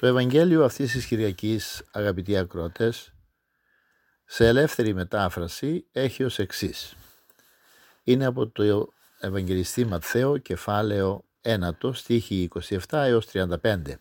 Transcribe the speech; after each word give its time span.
Το 0.00 0.06
Ευαγγέλιο 0.06 0.64
αυτής 0.64 0.92
της 0.92 1.06
Κυριακής, 1.06 1.82
αγαπητοί 1.90 2.36
ακρότες, 2.36 3.12
σε 4.24 4.46
ελεύθερη 4.46 4.94
μετάφραση 4.94 5.86
έχει 5.92 6.24
ως 6.24 6.38
εξής. 6.38 6.96
Είναι 8.04 8.24
από 8.24 8.48
το 8.48 8.92
Ευαγγελιστή 9.20 9.84
Ματθαίο, 9.84 10.38
κεφάλαιο 10.38 11.24
1, 11.42 11.92
στίχη 11.92 12.48
27 12.68 12.78
έως 12.90 13.26
35. 13.32 14.00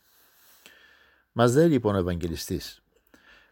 Μας 1.32 1.56
λέει 1.56 1.68
λοιπόν 1.68 1.96
ο 1.96 1.98
Ευαγγελιστής. 1.98 2.82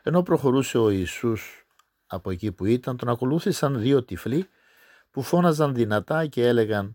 Ενώ 0.03 0.23
προχωρούσε 0.23 0.77
ο 0.77 0.89
Ιησούς 0.89 1.67
από 2.07 2.31
εκεί 2.31 2.51
που 2.51 2.65
ήταν, 2.65 2.97
τον 2.97 3.09
ακολούθησαν 3.09 3.79
δύο 3.79 4.03
τυφλοί 4.03 4.49
που 5.11 5.21
φώναζαν 5.21 5.73
δυνατά 5.73 6.25
και 6.25 6.47
έλεγαν 6.47 6.93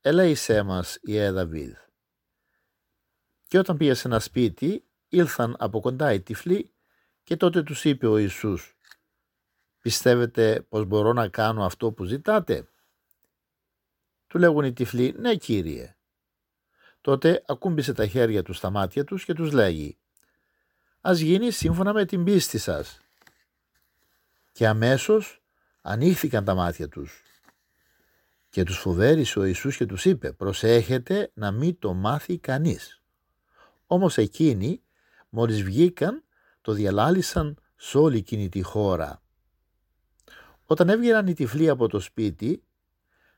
«Ελέησέ 0.00 0.62
μας, 0.62 0.98
Ιε 1.02 1.30
Δαβίδ». 1.30 1.83
Και 3.48 3.58
όταν 3.58 3.76
πήγε 3.76 3.94
σε 3.94 4.08
ένα 4.08 4.20
σπίτι, 4.20 4.84
ήλθαν 5.08 5.56
από 5.58 5.80
κοντά 5.80 6.12
οι 6.12 6.20
τυφλοί 6.20 6.72
και 7.22 7.36
τότε 7.36 7.62
τους 7.62 7.84
είπε 7.84 8.06
ο 8.06 8.18
Ιησούς 8.18 8.76
«Πιστεύετε 9.80 10.66
πως 10.68 10.84
μπορώ 10.84 11.12
να 11.12 11.28
κάνω 11.28 11.64
αυτό 11.64 11.92
που 11.92 12.04
ζητάτε» 12.04 12.68
Του 14.26 14.38
λέγουν 14.38 14.64
οι 14.64 14.72
τυφλοί 14.72 15.14
«Ναι 15.18 15.34
Κύριε». 15.34 15.96
Τότε 17.00 17.44
ακούμπησε 17.46 17.92
τα 17.92 18.06
χέρια 18.06 18.42
τους 18.42 18.56
στα 18.56 18.70
μάτια 18.70 19.04
τους 19.04 19.24
και 19.24 19.34
τους 19.34 19.52
λέγει 19.52 19.98
«Ας 21.00 21.18
γίνει 21.18 21.50
σύμφωνα 21.50 21.92
με 21.92 22.04
την 22.04 22.24
πίστη 22.24 22.58
σας». 22.58 23.00
Και 24.52 24.66
αμέσως 24.66 25.42
ανοίχθηκαν 25.80 26.44
τα 26.44 26.54
μάτια 26.54 26.88
τους. 26.88 27.22
Και 28.48 28.62
τους 28.62 28.78
φοβέρισε 28.78 29.38
ο 29.38 29.44
Ιησούς 29.44 29.76
και 29.76 29.86
τους 29.86 30.04
είπε 30.04 30.32
«Προσέχετε 30.32 31.30
να 31.34 31.50
μην 31.50 31.78
το 31.78 31.94
μάθει 31.94 32.38
κανείς». 32.38 33.03
Όμως 33.86 34.18
εκείνοι 34.18 34.82
μόλις 35.28 35.62
βγήκαν 35.62 36.24
το 36.60 36.72
διαλάλησαν 36.72 37.56
σε 37.76 37.98
όλη 37.98 38.16
εκείνη 38.16 38.48
τη 38.48 38.62
χώρα. 38.62 39.22
Όταν 40.64 40.88
έβγαιναν 40.88 41.26
οι 41.26 41.34
τυφλοί 41.34 41.68
από 41.68 41.88
το 41.88 42.00
σπίτι, 42.00 42.62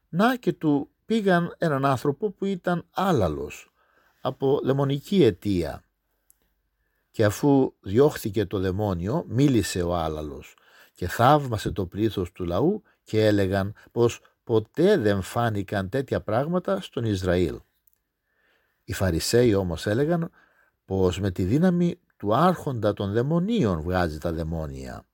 να 0.09 0.37
και 0.37 0.53
του 0.53 0.91
πήγαν 1.07 1.55
έναν 1.59 1.85
άνθρωπο 1.85 2.31
που 2.31 2.45
ήταν 2.45 2.87
άλαλος 2.91 3.73
από 4.21 4.61
δαιμονική 4.65 5.25
αιτία. 5.25 5.85
Και 7.11 7.25
αφού 7.25 7.75
διώχθηκε 7.81 8.47
το 8.47 8.59
δαιμόνιο, 8.59 9.25
μίλησε 9.29 9.83
ο 9.83 9.97
άλαλος 9.97 10.57
και 10.95 11.09
θαύμασε 11.09 11.71
το 11.71 11.87
πλήθος 11.87 12.33
του 12.33 12.45
λαού 12.45 12.83
και 13.05 13.27
έλεγαν 13.27 13.75
πως 13.93 14.21
ποτέ 14.45 14.97
δεν 14.97 15.23
φάνηκαν 15.23 15.89
τέτοια 15.89 16.21
πράγματα 16.21 16.81
στον 16.81 17.05
Ισραήλ. 17.05 17.61
Οι 18.89 18.93
Φαρισαίοι 18.93 19.55
όμως 19.55 19.87
έλεγαν 19.87 20.31
πως 20.85 21.21
με 21.21 21.31
τη 21.31 21.43
δύναμη 21.43 22.01
του 22.17 22.35
άρχοντα 22.35 22.93
των 22.93 23.13
δαιμονίων 23.13 23.81
βγάζει 23.81 24.19
τα 24.19 24.33
δαιμόνια. 24.33 25.07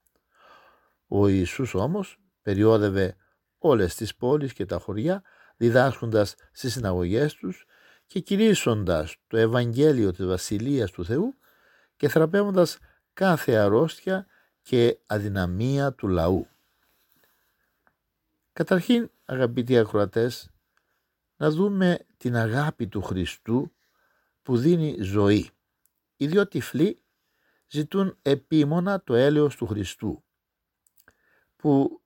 Ο 1.06 1.28
Ιησούς 1.28 1.74
όμως 1.74 2.18
περιόδευε 2.42 3.16
όλες 3.58 3.94
τις 3.94 4.14
πόλεις 4.14 4.52
και 4.52 4.66
τα 4.66 4.78
χωριά 4.78 5.22
διδάσκοντας 5.56 6.34
στις 6.52 6.72
συναγωγές 6.72 7.34
τους 7.34 7.66
και 8.06 8.20
κηρύσσοντας 8.20 9.16
το 9.26 9.36
Ευαγγέλιο 9.36 10.12
της 10.12 10.26
Βασιλείας 10.26 10.90
του 10.90 11.04
Θεού 11.04 11.34
και 11.96 12.08
θραπεύοντας 12.08 12.78
κάθε 13.12 13.54
αρρώστια 13.54 14.26
και 14.62 14.98
αδυναμία 15.06 15.92
του 15.92 16.08
λαού. 16.08 16.46
Καταρχήν 18.52 19.10
αγαπητοί 19.24 19.78
ακροατές 19.78 20.51
να 21.42 21.50
δούμε 21.50 21.98
την 22.16 22.36
αγάπη 22.36 22.86
του 22.88 23.02
Χριστού 23.02 23.72
που 24.42 24.56
δίνει 24.56 24.96
ζωή. 25.00 25.50
Οι 26.16 26.26
δύο 26.26 26.48
τυφλοί 26.48 27.02
ζητούν 27.68 28.18
επίμονα 28.22 29.02
το 29.02 29.14
έλεος 29.14 29.56
του 29.56 29.66
Χριστού 29.66 30.24
που 31.56 32.00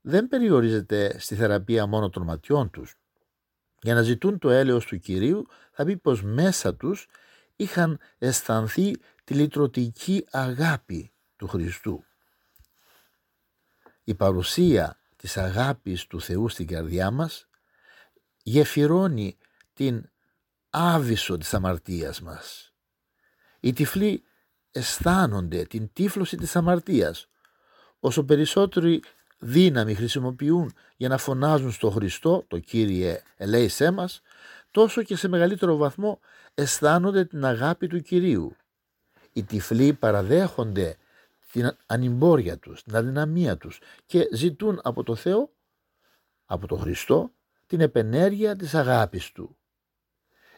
δεν 0.00 0.28
περιορίζεται 0.28 1.18
στη 1.18 1.34
θεραπεία 1.34 1.86
μόνο 1.86 2.10
των 2.10 2.22
ματιών 2.22 2.70
τους. 2.70 2.98
Για 3.82 3.94
να 3.94 4.02
ζητούν 4.02 4.38
το 4.38 4.50
έλεος 4.50 4.86
του 4.86 4.98
Κυρίου 4.98 5.46
θα 5.72 5.84
πει 5.84 5.96
πως 5.96 6.22
μέσα 6.22 6.74
τους 6.74 7.08
είχαν 7.56 7.98
αισθανθεί 8.18 8.92
τη 9.24 9.34
λυτρωτική 9.34 10.26
αγάπη 10.30 11.12
του 11.36 11.46
Χριστού. 11.48 12.04
Η 14.04 14.14
παρουσία 14.14 14.98
της 15.16 15.36
αγάπης 15.36 16.06
του 16.06 16.20
Θεού 16.20 16.48
στην 16.48 16.66
καρδιά 16.66 17.10
μας 17.10 17.48
γεφυρώνει 18.48 19.36
την 19.72 20.10
άβυσο 20.70 21.36
της 21.36 21.54
αμαρτίας 21.54 22.20
μας. 22.20 22.72
Οι 23.60 23.72
τυφλοί 23.72 24.22
αισθάνονται 24.72 25.62
την 25.62 25.90
τύφλωση 25.92 26.36
της 26.36 26.56
αμαρτίας. 26.56 27.28
Όσο 28.00 28.24
περισσότερη 28.24 29.02
δύναμη 29.38 29.94
χρησιμοποιούν 29.94 30.72
για 30.96 31.08
να 31.08 31.18
φωνάζουν 31.18 31.72
στο 31.72 31.90
Χριστό, 31.90 32.44
το 32.48 32.58
Κύριε 32.58 33.22
ελέησέ 33.36 33.90
μας, 33.90 34.20
τόσο 34.70 35.02
και 35.02 35.16
σε 35.16 35.28
μεγαλύτερο 35.28 35.76
βαθμό 35.76 36.20
αισθάνονται 36.54 37.24
την 37.24 37.44
αγάπη 37.44 37.86
του 37.86 38.00
Κυρίου. 38.00 38.56
Οι 39.32 39.44
τυφλοί 39.44 39.92
παραδέχονται 39.92 40.96
την 41.52 41.76
ανυμπόρια 41.86 42.58
τους, 42.58 42.82
την 42.82 42.96
αδυναμία 42.96 43.56
τους 43.56 43.78
και 44.06 44.28
ζητούν 44.32 44.80
από 44.82 45.02
το 45.02 45.14
Θεό, 45.14 45.50
από 46.44 46.66
τον 46.66 46.78
Χριστό, 46.78 47.30
την 47.66 47.80
επενέργεια 47.80 48.56
της 48.56 48.74
αγάπης 48.74 49.32
Του. 49.32 49.56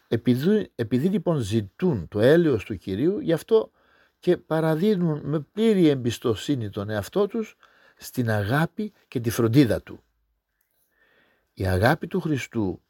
Επειδή, 0.09 0.73
επειδή 0.75 1.09
λοιπόν 1.09 1.39
ζητούν 1.39 2.09
το 2.09 2.21
έλεος 2.21 2.65
του 2.65 2.77
Κυρίου, 2.77 3.19
γι' 3.19 3.33
αυτό 3.33 3.71
και 4.19 4.37
παραδίδουν 4.37 5.21
με 5.25 5.41
πλήρη 5.41 5.89
εμπιστοσύνη 5.89 6.71
τον 6.71 6.91
εαυτό 6.91 7.27
τους 7.27 7.57
στην 7.97 8.31
αγάπη 8.31 8.93
και 9.09 9.21
τη 9.21 9.31
φροντίδα 9.31 9.83
Του. 9.83 10.03
Η 11.55 11.67
αγάπη 11.67 12.07
του 12.07 12.21
Χριστού 12.21 12.83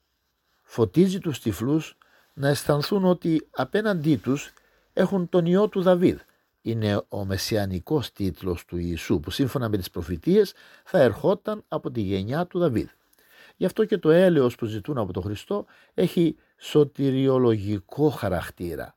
φωτίζει 0.62 1.19
τους 1.19 1.41
τυφλούς 1.41 1.97
να 2.35 2.49
αισθανθούν 2.49 3.05
ότι 3.05 3.49
απέναντί 3.50 4.17
τους 4.17 4.53
έχουν 4.93 5.29
τον 5.29 5.47
Υιό 5.47 5.69
του 5.69 5.82
Δαβίδ. 5.82 6.19
Είναι 6.62 7.03
ο 7.09 7.25
μεσιανικός 7.25 8.12
τίτλος 8.12 8.65
του 8.65 8.76
Ιησού 8.76 9.20
που 9.20 9.31
σύμφωνα 9.31 9.69
με 9.69 9.76
τις 9.76 9.91
προφητείες 9.91 10.55
θα 10.85 10.99
ερχόταν 10.99 11.65
από 11.69 11.91
τη 11.91 12.00
γενιά 12.00 12.47
του 12.47 12.59
Δαβίδ. 12.59 12.88
Γι' 13.58 13.64
αυτό 13.64 13.84
και 13.84 13.99
το 13.99 14.10
έλεος 14.10 14.55
που 14.55 14.64
ζητούν 14.64 14.99
από 14.99 15.12
τον 15.12 15.22
Χριστό 15.22 15.66
έχει 15.94 16.37
σωτηριολογικό 16.56 18.10
χαρακτήρα. 18.10 18.96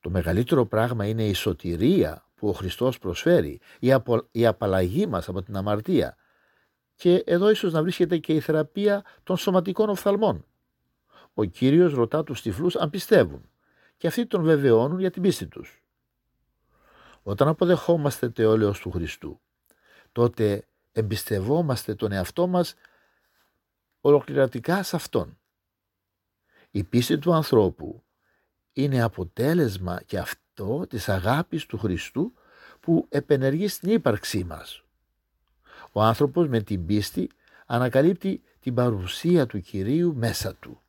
Το 0.00 0.10
μεγαλύτερο 0.10 0.66
πράγμα 0.66 1.06
είναι 1.06 1.26
η 1.26 1.32
σωτηρία 1.32 2.26
που 2.34 2.48
ο 2.48 2.52
Χριστός 2.52 2.98
προσφέρει, 2.98 3.60
η, 3.78 3.94
η 4.30 4.46
απαλλαγή 4.46 5.06
μας 5.06 5.28
από 5.28 5.42
την 5.42 5.56
αμαρτία. 5.56 6.16
Και 6.94 7.14
εδώ 7.14 7.50
ίσως 7.50 7.72
να 7.72 7.82
βρίσκεται 7.82 8.18
και 8.18 8.32
η 8.32 8.40
θεραπεία 8.40 9.04
των 9.22 9.36
σωματικών 9.36 9.88
οφθαλμών. 9.88 10.44
Ο 11.34 11.44
Κύριος 11.44 11.92
ρωτά 11.92 12.24
τους 12.24 12.42
τυφλούς 12.42 12.76
αν 12.76 12.90
πιστεύουν 12.90 13.50
και 13.96 14.06
αυτοί 14.06 14.26
τον 14.26 14.42
βεβαιώνουν 14.42 14.98
για 14.98 15.10
την 15.10 15.22
πίστη 15.22 15.46
τους. 15.46 15.82
Όταν 17.22 17.48
αποδεχόμαστε 17.48 18.28
το 18.28 18.42
έλεος 18.42 18.80
του 18.80 18.90
Χριστού, 18.90 19.40
τότε 20.12 20.66
εμπιστευόμαστε 20.92 21.94
τον 21.94 22.12
εαυτό 22.12 22.46
μας 22.46 22.74
ολοκληρωτικά 24.00 24.82
σε 24.82 24.96
Αυτόν. 24.96 25.38
Η 26.70 26.84
πίστη 26.84 27.18
του 27.18 27.32
ανθρώπου 27.32 28.02
είναι 28.72 29.02
αποτέλεσμα 29.02 30.02
και 30.06 30.18
αυτό 30.18 30.86
της 30.88 31.08
αγάπης 31.08 31.66
του 31.66 31.78
Χριστού 31.78 32.32
που 32.80 33.06
επενεργεί 33.08 33.68
στην 33.68 33.90
ύπαρξή 33.90 34.44
μας. 34.44 34.82
Ο 35.92 36.02
άνθρωπος 36.02 36.48
με 36.48 36.60
την 36.60 36.86
πίστη 36.86 37.30
ανακαλύπτει 37.66 38.42
την 38.60 38.74
παρουσία 38.74 39.46
του 39.46 39.60
Κυρίου 39.60 40.14
μέσα 40.14 40.54
του. 40.54 40.80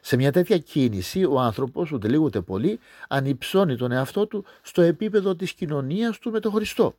Σε 0.00 0.16
μια 0.16 0.32
τέτοια 0.32 0.58
κίνηση 0.58 1.24
ο 1.24 1.40
άνθρωπος 1.40 1.92
ούτε 1.92 2.08
λίγο 2.08 2.24
ούτε 2.24 2.40
πολύ 2.40 2.80
ανυψώνει 3.08 3.76
τον 3.76 3.92
εαυτό 3.92 4.26
του 4.26 4.44
στο 4.62 4.82
επίπεδο 4.82 5.34
της 5.34 5.52
κοινωνίας 5.52 6.18
του 6.18 6.30
με 6.30 6.40
τον 6.40 6.52
Χριστό. 6.52 6.96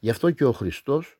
Γι' 0.00 0.10
αυτό 0.10 0.30
και 0.30 0.44
ο 0.44 0.52
Χριστός 0.52 1.18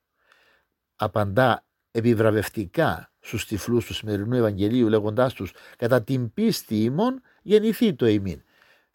απαντά 0.97 1.65
επιβραβευτικά 1.97 3.13
στους 3.21 3.47
τυφλούς 3.47 3.87
του 3.87 3.95
σημερινού 3.95 4.35
Ευαγγελίου 4.35 4.89
λέγοντάς 4.89 5.33
τους 5.35 5.53
«Κατά 5.77 6.03
την 6.03 6.33
πίστη 6.33 6.83
ημών 6.83 7.23
γεννηθεί 7.43 7.95
το 7.95 8.07
ημίν». 8.07 8.43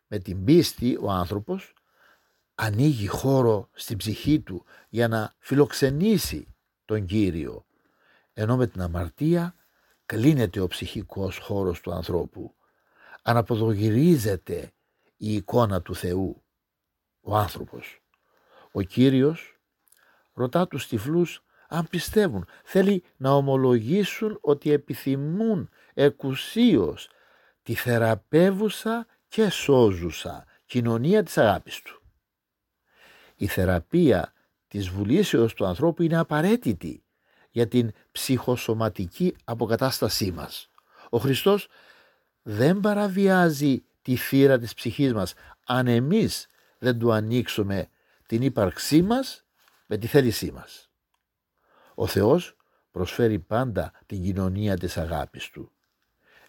Με 0.07 0.19
την 0.19 0.43
πίστη 0.43 0.97
ο 1.01 1.11
άνθρωπος 1.11 1.73
ανοίγει 2.55 3.07
χώρο 3.07 3.69
στην 3.73 3.97
ψυχή 3.97 4.39
του 4.39 4.65
για 4.89 5.07
να 5.07 5.35
φιλοξενήσει 5.39 6.55
τον 6.85 7.05
Κύριο 7.05 7.65
ενώ 8.33 8.57
με 8.57 8.67
την 8.67 8.81
αμαρτία 8.81 9.55
κλείνεται 10.05 10.59
ο 10.59 10.67
ψυχικός 10.67 11.37
χώρος 11.37 11.81
του 11.81 11.91
ανθρώπου. 11.91 12.55
Αναποδογυρίζεται 13.21 14.71
η 15.17 15.33
εικόνα 15.33 15.81
του 15.81 15.95
Θεού, 15.95 16.43
ο 17.21 17.35
άνθρωπος. 17.35 18.01
Ο 18.71 18.81
Κύριος 18.81 19.59
ρωτά 20.33 20.67
τους 20.67 20.87
τυφλούς 20.87 21.43
αν 21.69 21.87
πιστεύουν. 21.89 22.45
Θέλει 22.63 23.03
να 23.17 23.31
ομολογήσουν 23.31 24.37
ότι 24.41 24.71
επιθυμούν 24.71 25.69
εκουσίως 25.93 27.09
τη 27.63 27.73
θεραπεύουσα 27.73 29.07
και 29.27 29.49
σώζουσα 29.49 30.45
κοινωνία 30.65 31.23
της 31.23 31.37
αγάπης 31.37 31.81
του. 31.81 32.01
Η 33.35 33.47
θεραπεία 33.47 34.33
της 34.67 34.89
βουλήσεως 34.89 35.53
του 35.53 35.65
ανθρώπου 35.65 36.03
είναι 36.03 36.17
απαραίτητη 36.17 37.03
για 37.49 37.67
την 37.67 37.91
ψυχοσωματική 38.11 39.35
αποκατάστασή 39.43 40.31
μας. 40.31 40.69
Ο 41.09 41.17
Χριστός 41.17 41.67
δεν 42.41 42.79
παραβιάζει 42.79 43.83
τη 44.01 44.15
θύρα 44.15 44.57
της 44.57 44.73
ψυχής 44.73 45.13
μας 45.13 45.33
αν 45.65 45.87
εμείς 45.87 46.47
δεν 46.79 46.99
του 46.99 47.11
ανοίξουμε 47.11 47.89
την 48.25 48.41
ύπαρξή 48.41 49.01
μας 49.01 49.45
με 49.85 49.97
τη 49.97 50.07
θέλησή 50.07 50.51
μας. 50.51 50.88
Ο 52.01 52.07
Θεός 52.07 52.55
προσφέρει 52.91 53.39
πάντα 53.39 53.91
την 54.05 54.23
κοινωνία 54.23 54.77
της 54.77 54.97
αγάπης 54.97 55.49
Του. 55.49 55.71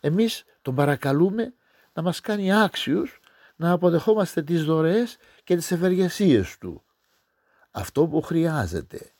Εμείς 0.00 0.44
τον 0.62 0.74
παρακαλούμε 0.74 1.54
να 1.92 2.02
μας 2.02 2.20
κάνει 2.20 2.54
άξιους 2.54 3.20
να 3.56 3.70
αποδεχόμαστε 3.70 4.42
τις 4.42 4.64
δωρεές 4.64 5.16
και 5.44 5.56
τις 5.56 5.70
ευεργεσίες 5.70 6.58
Του. 6.58 6.82
Αυτό 7.70 8.06
που 8.06 8.20
χρειάζεται 8.22 9.12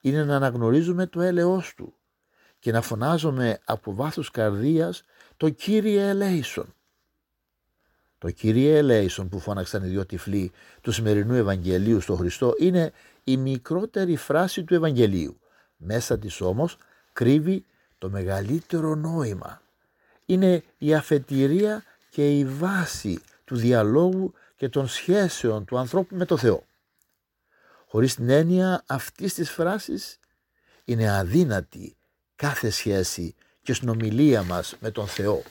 είναι 0.00 0.24
να 0.24 0.36
αναγνωρίζουμε 0.36 1.06
το 1.06 1.20
έλεος 1.20 1.74
Του 1.74 1.94
και 2.58 2.72
να 2.72 2.80
φωνάζουμε 2.80 3.58
από 3.64 3.94
βάθους 3.94 4.30
καρδίας 4.30 5.02
το 5.36 5.48
Κύριε 5.48 6.08
Ελέησον. 6.08 6.74
Το 8.18 8.30
Κύριε 8.30 8.78
Ελέησον 8.78 9.28
που 9.28 9.38
φώναξαν 9.38 9.84
οι 9.84 9.88
δυο 9.88 10.06
τυφλοί 10.06 10.52
του 10.80 10.92
σημερινού 10.92 11.34
Ευαγγελίου 11.34 12.00
στο 12.00 12.14
Χριστό 12.16 12.54
είναι 12.58 12.92
η 13.24 13.36
μικρότερη 13.36 14.16
φράση 14.16 14.64
του 14.64 14.74
Ευαγγελίου. 14.74 15.36
Μέσα 15.84 16.18
της 16.18 16.40
όμως 16.40 16.78
κρύβει 17.12 17.64
το 17.98 18.10
μεγαλύτερο 18.10 18.94
νόημα. 18.94 19.62
Είναι 20.26 20.62
η 20.78 20.94
αφετηρία 20.94 21.84
και 22.10 22.38
η 22.38 22.44
βάση 22.44 23.20
του 23.44 23.56
διαλόγου 23.56 24.32
και 24.56 24.68
των 24.68 24.88
σχέσεων 24.88 25.64
του 25.64 25.78
ανθρώπου 25.78 26.16
με 26.16 26.24
το 26.24 26.36
Θεό. 26.36 26.66
Χωρίς 27.86 28.14
την 28.14 28.28
έννοια 28.28 28.82
αυτής 28.86 29.34
της 29.34 29.50
φράσης 29.50 30.18
είναι 30.84 31.10
αδύνατη 31.10 31.96
κάθε 32.36 32.70
σχέση 32.70 33.34
και 33.62 33.74
συνομιλία 33.74 34.42
μας 34.42 34.76
με 34.80 34.90
τον 34.90 35.06
Θεό. 35.06 35.42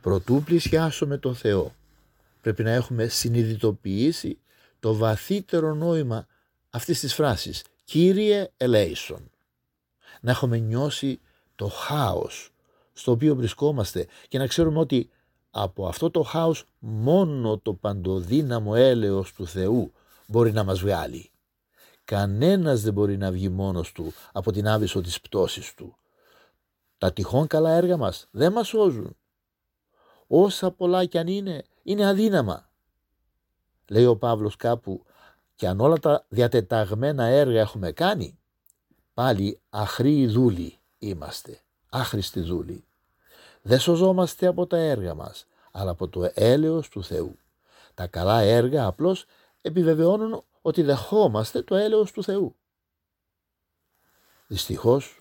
Προτού 0.00 0.42
πλησιάσω 0.42 1.18
τον 1.18 1.34
Θεό 1.34 1.74
πρέπει 2.40 2.62
να 2.62 2.70
έχουμε 2.70 3.06
συνειδητοποιήσει 3.06 4.38
το 4.80 4.94
βαθύτερο 4.94 5.74
νόημα 5.74 6.26
αυτής 6.70 7.00
της 7.00 7.14
φράσης 7.14 7.64
«Κύριε 7.90 8.48
ελέησον». 8.56 9.30
Να 10.20 10.30
έχουμε 10.30 10.58
νιώσει 10.58 11.20
το 11.56 11.68
χάος 11.68 12.50
στο 12.92 13.12
οποίο 13.12 13.34
βρισκόμαστε 13.34 14.06
και 14.28 14.38
να 14.38 14.46
ξέρουμε 14.46 14.78
ότι 14.78 15.10
από 15.50 15.86
αυτό 15.86 16.10
το 16.10 16.22
χάος 16.22 16.64
μόνο 16.78 17.58
το 17.58 17.74
παντοδύναμο 17.74 18.72
έλεος 18.76 19.32
του 19.32 19.46
Θεού 19.46 19.92
μπορεί 20.26 20.52
να 20.52 20.64
μας 20.64 20.80
βγάλει. 20.80 21.30
Κανένας 22.04 22.80
δεν 22.80 22.92
μπορεί 22.92 23.16
να 23.16 23.30
βγει 23.30 23.48
μόνος 23.48 23.92
του 23.92 24.12
από 24.32 24.52
την 24.52 24.68
άβυσο 24.68 25.00
της 25.00 25.20
πτώσης 25.20 25.74
του. 25.74 25.96
Τα 26.98 27.12
τυχόν 27.12 27.46
καλά 27.46 27.70
έργα 27.70 27.96
μας 27.96 28.28
δεν 28.30 28.52
μας 28.52 28.68
σώζουν. 28.68 29.16
Όσα 30.26 30.70
πολλά 30.70 31.04
κι 31.04 31.18
αν 31.18 31.26
είναι, 31.26 31.64
είναι 31.82 32.06
αδύναμα. 32.06 32.70
Λέει 33.88 34.04
ο 34.04 34.16
Παύλος 34.16 34.56
κάπου 34.56 35.04
και 35.60 35.68
αν 35.68 35.80
όλα 35.80 35.98
τα 35.98 36.24
διατεταγμένα 36.28 37.24
έργα 37.24 37.60
έχουμε 37.60 37.92
κάνει, 37.92 38.38
πάλι 39.14 39.60
αχροί 39.70 40.26
δούλοι 40.26 40.78
είμαστε, 40.98 41.60
άχρηστοι 41.88 42.40
δούλοι. 42.40 42.84
Δεν 43.62 43.78
σωζόμαστε 43.78 44.46
από 44.46 44.66
τα 44.66 44.76
έργα 44.76 45.14
μας, 45.14 45.46
αλλά 45.70 45.90
από 45.90 46.08
το 46.08 46.30
έλεος 46.34 46.88
του 46.88 47.04
Θεού. 47.04 47.38
Τα 47.94 48.06
καλά 48.06 48.40
έργα 48.40 48.86
απλώς 48.86 49.24
επιβεβαιώνουν 49.62 50.42
ότι 50.62 50.82
δεχόμαστε 50.82 51.62
το 51.62 51.74
έλεος 51.74 52.12
του 52.12 52.22
Θεού. 52.22 52.54
Δυστυχώς, 54.46 55.20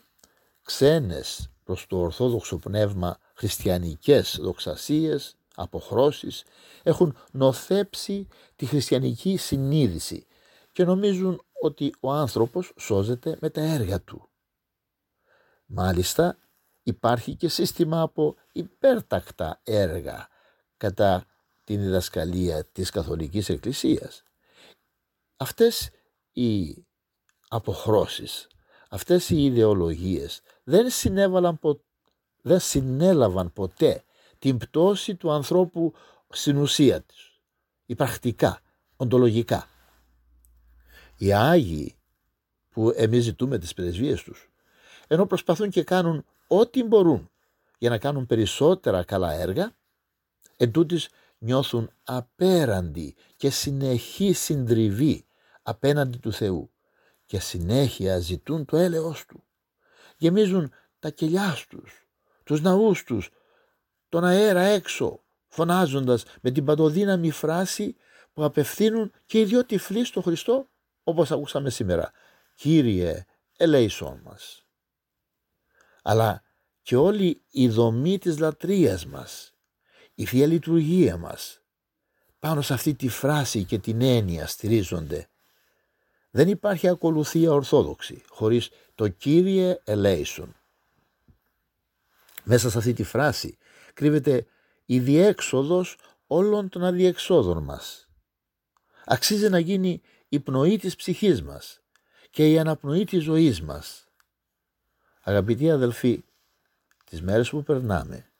ξένες 0.64 1.50
προς 1.64 1.88
το 1.88 1.98
ορθόδοξο 1.98 2.58
πνεύμα 2.58 3.18
χριστιανικές 3.34 4.38
δοξασίες, 4.42 5.36
αποχρώσεις 5.56 6.44
έχουν 6.84 7.18
νοθέψει 7.32 8.28
τη 8.56 8.66
χριστιανική 8.66 9.38
συνείδηση 9.38 10.24
και 10.72 10.84
νομίζουν 10.84 11.42
ότι 11.62 11.94
ο 12.00 12.12
άνθρωπος 12.12 12.74
σώζεται 12.80 13.38
με 13.42 13.50
τα 13.50 13.62
έργα 13.62 14.02
του. 14.02 14.30
Μάλιστα 15.66 16.38
υπάρχει 16.84 17.36
και 17.36 17.48
σύστημα 17.48 18.02
από 18.02 18.36
υπέρτακτα 18.52 19.62
έργα 19.64 20.28
κατά 20.78 21.26
την 21.64 21.80
διδασκαλία 21.80 22.66
της 22.66 22.90
Καθολικής 22.90 23.50
Εκκλησίας. 23.50 24.24
Αυτές 25.38 25.90
οι 26.32 26.76
αποχρώσεις, 27.48 28.48
αυτές 28.90 29.30
οι 29.30 29.44
ιδεολογίες 29.44 30.42
δεν, 30.64 30.90
συνέβαλαν 30.90 31.60
δεν 32.42 32.60
συνέλαβαν 32.60 33.54
ποτέ 33.54 34.04
την 34.40 34.58
πτώση 34.58 35.16
του 35.16 35.32
ανθρώπου 35.32 35.94
στην 36.30 36.58
ουσία 36.58 37.02
της, 37.02 37.40
η 37.86 37.96
πρακτικά, 37.96 38.62
οντολογικά. 38.96 39.68
Οι 41.22 41.34
Άγιοι 41.34 41.96
που 42.70 42.94
εμείς 42.96 43.24
ζητούμε 43.24 43.58
τις 43.58 43.74
πρεσβείες 43.74 44.24
τους, 44.24 44.52
ενώ 45.08 45.26
προσπαθούν 45.26 45.70
και 45.70 45.84
κάνουν 45.84 46.26
ό,τι 46.48 46.84
μπορούν 46.84 47.32
για 47.78 47.90
να 47.90 47.98
κάνουν 47.98 48.26
περισσότερα 48.26 49.04
καλά 49.04 49.32
έργα, 49.32 49.76
εντούτοις 50.58 51.10
νιώθουν 51.38 51.92
απέραντη 52.04 53.16
και 53.36 53.50
συνεχή 53.50 54.34
συντριβή 54.34 55.26
απέναντι 55.62 56.18
του 56.18 56.34
Θεού 56.34 56.72
και 57.26 57.40
συνέχεια 57.40 58.20
ζητούν 58.20 58.66
το 58.66 58.78
έλεος 58.78 59.26
Του. 59.26 59.44
Γεμίζουν 60.18 60.74
τα 61.00 61.10
κελιά 61.10 61.58
τους, 61.70 62.08
τους 62.44 62.62
ναούς 62.62 63.04
τους, 63.04 63.30
τον 64.10 64.26
αέρα 64.26 64.62
έξω, 64.62 65.24
φωνάζοντας 65.48 66.24
με 66.42 66.52
την 66.52 66.66
παντοδύναμη 66.66 67.32
φράση 67.32 67.96
που 68.34 68.44
απευθύνουν 68.44 69.12
και 69.26 69.40
οι 69.40 69.46
δυο 69.46 69.66
τυφλοί 69.66 70.06
στο 70.06 70.22
Χριστό, 70.22 70.68
όπως 71.10 71.32
ακούσαμε 71.32 71.70
σήμερα. 71.70 72.12
Κύριε, 72.56 73.26
ελέησόν 73.58 74.22
μας. 74.24 74.66
Αλλά 76.04 76.44
και 76.82 76.96
όλη 76.96 77.42
η 77.50 77.70
δομή 77.70 78.18
της 78.18 78.40
λατρείας 78.40 79.06
μας, 79.06 79.56
η 80.16 80.26
Θεία 80.26 80.48
Λειτουργία 80.48 81.18
μας, 81.18 81.62
πάνω 82.40 82.62
σε 82.62 82.74
αυτή 82.74 82.94
τη 82.96 83.08
φράση 83.08 83.64
και 83.64 83.80
την 83.80 84.02
έννοια 84.02 84.48
στηρίζονται 84.48 85.30
δεν 86.32 86.48
υπάρχει 86.48 86.88
ακολουθία 86.88 87.52
ορθόδοξη 87.52 88.22
χωρίς 88.30 88.70
το 88.96 89.08
Κύριε 89.08 89.82
ελέησον. 89.84 90.56
Μέσα 92.44 92.70
σε 92.70 92.78
αυτή 92.78 92.94
τη 92.94 93.04
φράση 93.04 93.58
κρύβεται 93.94 94.46
η 94.86 95.00
διέξοδος 95.00 95.98
όλων 96.28 96.70
των 96.70 96.84
αδιεξόδων 96.84 97.64
μας. 97.64 98.10
Αξίζει 99.06 99.50
να 99.50 99.60
γίνει 99.60 100.02
η 100.30 100.40
πνοή 100.40 100.78
της 100.78 100.96
ψυχής 100.96 101.42
μας 101.42 101.82
και 102.30 102.52
η 102.52 102.60
αναπνοή 102.60 103.04
της 103.04 103.24
ζωής 103.24 103.62
μας. 103.62 104.08
Αγαπητοί 105.22 105.72
αδελφοί, 105.72 106.24
τις 107.06 107.22
μέρες 107.22 107.50
που 107.50 107.64
περνάμε, 107.64 108.32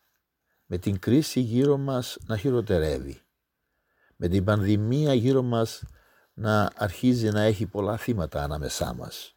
με 0.66 0.78
την 0.78 1.00
κρίση 1.00 1.40
γύρω 1.40 1.78
μας 1.78 2.18
να 2.26 2.38
χειροτερεύει, 2.38 3.22
με 4.16 4.28
την 4.28 4.44
πανδημία 4.44 5.14
γύρω 5.14 5.42
μας 5.42 5.84
να 6.34 6.72
αρχίζει 6.76 7.30
να 7.30 7.42
έχει 7.42 7.66
πολλά 7.66 7.98
θύματα 7.98 8.44
ανάμεσά 8.44 8.94
μας, 8.94 9.36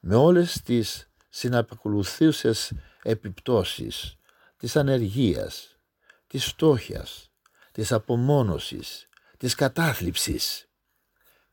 με 0.00 0.14
όλες 0.14 0.62
τις 0.62 1.10
συναπακολουθούσες 1.28 2.72
επιπτώσεις 3.02 4.16
της 4.56 4.76
ανεργίας, 4.76 5.78
της 6.26 6.44
στόχιας, 6.44 7.30
της 7.72 7.92
απομόνωσης, 7.92 9.08
της 9.36 9.54
κατάθλιψης. 9.54 10.69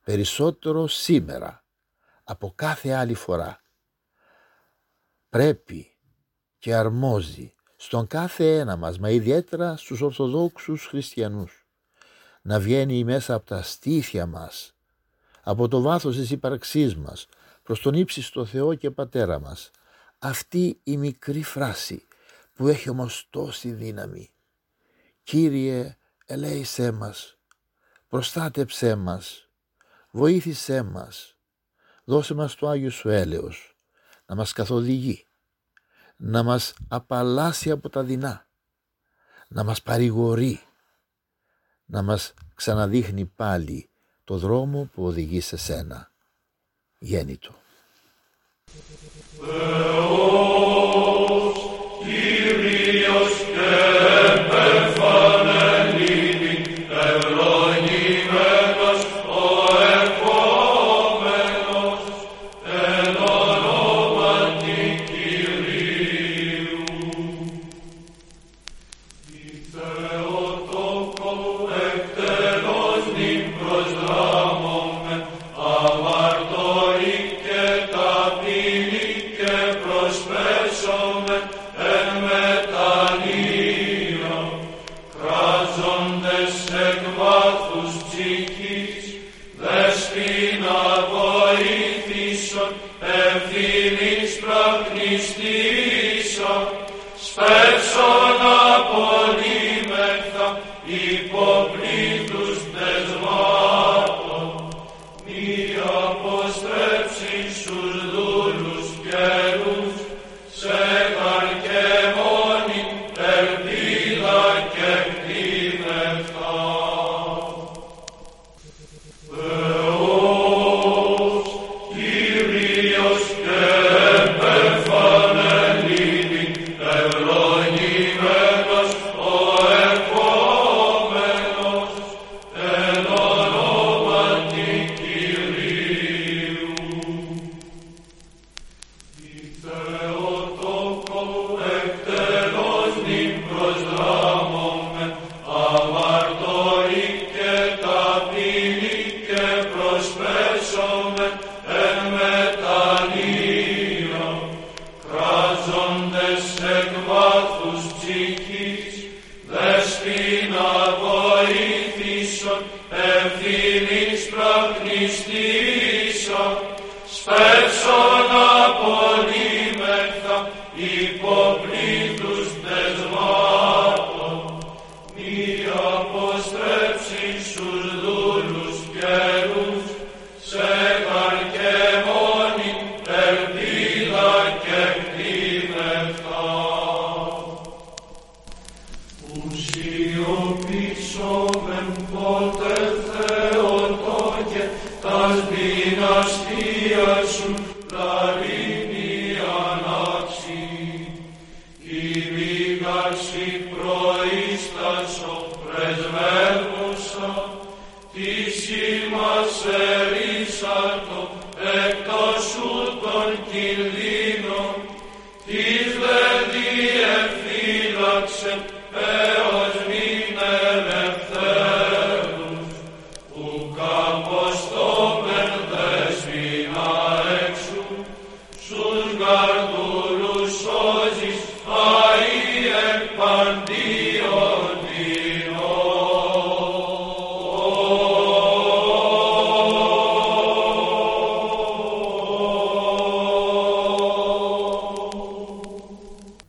Περισσότερο 0.08 0.88
σήμερα 0.88 1.66
από 2.24 2.54
κάθε 2.56 2.92
άλλη 2.92 3.14
φορά 3.14 3.62
πρέπει 5.30 5.98
και 6.58 6.76
αρμόζει 6.76 7.54
στον 7.76 8.08
κάθε 8.08 8.58
ένα 8.58 8.76
μας, 8.76 9.00
μα 9.00 9.10
ιδιαίτερα 9.10 9.78
στους 9.78 10.02
Ορθοδόξους 10.02 10.86
Χριστιανούς, 10.86 11.68
να 12.42 12.60
βγαίνει 12.60 13.04
μέσα 13.04 13.34
από 13.34 13.46
τα 13.46 13.62
στήθια 13.62 14.26
μας, 14.26 14.76
από 15.42 15.68
το 15.68 15.82
βάθος 15.82 16.16
της 16.16 16.32
ύπαρξής 16.32 16.96
μας, 16.96 17.28
προς 17.64 17.82
τον 17.82 17.94
ύψιστο 17.94 18.46
Θεό 18.46 18.74
και 18.74 18.92
Πατέρα 18.92 19.40
μας, 19.40 19.72
αυτή 20.20 20.80
η 20.84 20.98
μικρή 20.98 21.44
φράση 21.44 22.08
που 22.54 22.68
έχει 22.68 22.90
όμως 22.90 23.28
τόση 23.30 23.72
δύναμη. 23.72 24.32
Κύριε, 25.24 25.98
ελέησέ 26.26 26.92
μας, 26.92 27.38
προστάτεψέ 28.08 28.96
μας, 28.96 29.47
βοήθησέ 30.12 30.84
μας, 30.84 31.38
δώσε 32.04 32.34
μας 32.34 32.56
το 32.56 32.68
Άγιο 32.68 32.90
Σου 32.90 33.10
έλεος, 33.10 33.78
να 34.26 34.36
μας 34.36 34.54
καθοδηγεί, 34.54 35.26
να 36.16 36.44
μας 36.44 36.74
απαλλάσσει 36.88 37.72
από 37.72 37.90
τα 37.90 38.04
δεινά, 38.04 38.48
να 39.48 39.64
μας 39.64 39.82
παρηγορεί, 39.82 40.62
να 41.86 42.02
μας 42.02 42.34
ξαναδείχνει 42.56 43.26
πάλι 43.26 43.90
το 44.24 44.38
δρόμο 44.38 44.90
που 44.94 45.06
οδηγεί 45.06 45.42
σε 45.42 45.58
σένα. 45.58 46.12
Γέννητο. 47.00 47.56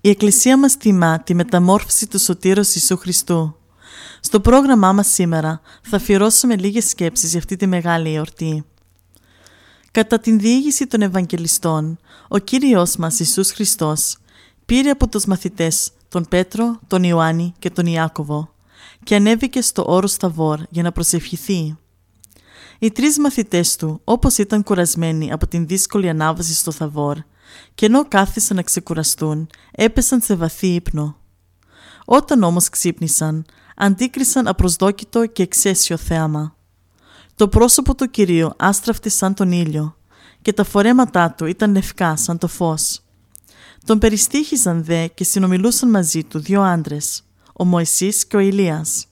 Η 0.09 0.11
Εκκλησία 0.11 0.59
μας 0.59 0.77
τιμά 0.77 1.21
τη 1.21 1.35
μεταμόρφωση 1.35 2.07
του 2.07 2.19
Σωτήρος 2.19 2.75
Ιησού 2.75 2.97
Χριστού. 2.97 3.57
Στο 4.21 4.41
πρόγραμμά 4.41 4.93
μας 4.93 5.13
σήμερα 5.13 5.61
θα 5.83 5.97
αφιερώσουμε 5.97 6.57
λίγες 6.57 6.89
σκέψεις 6.89 7.31
για 7.31 7.39
αυτή 7.39 7.57
τη 7.57 7.67
μεγάλη 7.67 8.15
εορτή. 8.15 8.65
Κατά 9.91 10.19
την 10.19 10.39
διήγηση 10.39 10.87
των 10.87 11.03
Ευαγγελιστών, 11.03 11.99
ο 12.29 12.39
Κύριος 12.39 12.97
μας 12.97 13.19
Ιησούς 13.19 13.51
Χριστός 13.51 14.17
πήρε 14.67 14.91
από 14.91 15.09
τους 15.09 15.25
μαθητές 15.25 15.91
τον 16.09 16.27
Πέτρο, 16.29 16.79
τον 16.87 17.03
Ιωάννη 17.03 17.53
και 17.59 17.71
τον 17.71 17.87
Ιάκωβο 17.87 18.55
και 19.05 19.15
ανέβηκε 19.15 19.61
στο 19.61 19.85
όρος 19.87 20.13
Σταβόρ 20.13 20.61
για 20.71 20.83
να 20.83 20.93
προσευχηθεί. 20.93 21.77
Οι 22.79 22.91
τρεις 22.91 23.19
μαθητές 23.19 23.77
του, 23.77 24.01
όπως 24.05 24.39
ήταν 24.39 24.63
κουρασμένοι 24.63 25.33
από 25.33 25.47
την 25.47 25.67
δύσκολη 25.67 26.09
ανάβαση 26.09 26.55
στο 26.55 26.73
Θαβόρ 26.73 27.19
και 27.75 27.87
ενώ 27.87 28.09
κάθισαν 28.09 28.57
να 28.57 28.63
ξεκουραστούν, 28.63 29.47
έπεσαν 29.71 30.21
σε 30.21 30.35
βαθύ 30.35 30.67
ύπνο. 30.75 31.17
Όταν 32.05 32.43
όμως 32.43 32.69
ξύπνησαν, 32.69 33.45
αντίκρισαν 33.77 34.47
απροσδόκητο 34.47 35.27
και 35.27 35.43
εξαίσιο 35.43 35.97
θέαμα. 35.97 36.57
Το 37.35 37.49
πρόσωπο 37.49 37.95
του 37.95 38.11
Κυρίου 38.11 38.51
άστραφτε 38.57 39.09
σαν 39.09 39.35
τον 39.35 39.53
ήλιο 39.53 39.97
και 40.43 40.53
τα 40.53 40.65
φορέματά 40.65 41.31
του 41.33 41.47
ήταν 41.47 41.73
λευκά 41.73 42.17
σαν 42.17 42.39
το 42.39 42.49
φως. 42.49 43.01
Τον 43.85 43.99
περιστήχιζαν 43.99 44.85
δε 44.85 45.07
και 45.07 45.25
συνομιλούσαν 45.25 45.91
μαζί 45.91 46.25
του 46.25 46.39
δύο 46.39 46.63
άντρες, 46.63 47.23
ο 47.53 47.65
Μωυσής 47.65 48.27
και 48.27 48.37
ο 48.37 48.39
Ηλίας. 48.39 49.08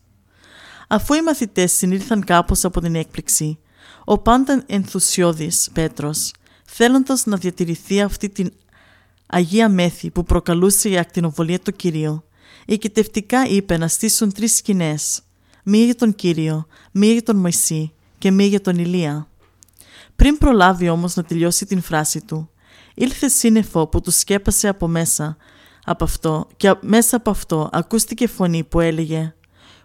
Αφού 0.86 1.14
οι 1.14 1.22
μαθητές 1.22 1.72
συνήλθαν 1.72 2.24
κάπως 2.24 2.64
από 2.64 2.80
την 2.80 2.94
έκπληξη, 2.94 3.58
ο 4.04 4.18
πάντα 4.18 4.62
ενθουσιώδης 4.66 5.70
Πέτρος, 5.72 6.32
θέλοντας 6.64 7.26
να 7.26 7.36
διατηρηθεί 7.36 8.00
αυτή 8.00 8.28
την 8.28 8.52
Αγία 9.26 9.68
Μέθη 9.68 10.10
που 10.10 10.22
προκαλούσε 10.22 10.88
η 10.88 10.98
ακτινοβολία 10.98 11.58
του 11.58 11.72
Κυρίου, 11.72 12.24
οικητευτικά 12.66 13.46
είπε 13.46 13.76
να 13.76 13.88
στήσουν 13.88 14.32
τρεις 14.32 14.56
σκηνές, 14.56 15.22
μία 15.64 15.84
για 15.84 15.94
τον 15.94 16.14
Κύριο, 16.14 16.66
μία 16.92 17.12
για 17.12 17.22
τον 17.22 17.36
Μωυσή 17.36 17.92
και 18.18 18.30
μία 18.30 18.46
για 18.46 18.60
τον 18.60 18.78
Ηλία. 18.78 19.28
Πριν 20.16 20.38
προλάβει 20.38 20.88
όμως 20.88 21.14
να 21.16 21.24
τελειώσει 21.24 21.66
την 21.66 21.82
φράση 21.82 22.24
του, 22.24 22.50
ήλθε 22.94 23.28
σύννεφο 23.28 23.86
που 23.86 24.00
του 24.00 24.10
σκέπασε 24.10 24.68
από 24.68 24.88
μέσα 24.88 25.36
από 25.84 26.04
αυτό 26.04 26.48
και 26.56 26.74
μέσα 26.80 27.16
από 27.16 27.30
αυτό 27.30 27.68
ακούστηκε 27.72 28.26
φωνή 28.26 28.64
που 28.64 28.80
έλεγε 28.80 29.34